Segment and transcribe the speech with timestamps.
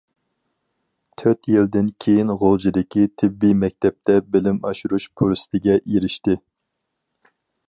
[1.21, 6.41] تۆت يىلدىن كېيىن غۇلجىدىكى تېببىي مەكتەپتە بىلىم ئاشۇرۇش پۇرسىتىگە ئېرىشتى.